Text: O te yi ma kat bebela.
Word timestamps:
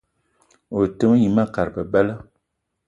O 0.79 0.81
te 0.97 1.07
yi 1.19 1.27
ma 1.35 1.43
kat 1.55 1.67
bebela. 1.75 2.15